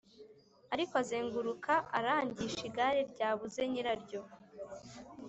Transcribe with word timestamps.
ariho 0.73 0.93
azenguruka 1.01 1.73
arangisha 1.97 2.61
igare 2.69 3.01
ryabuze 3.11 3.59
nyiraryo 3.71 4.21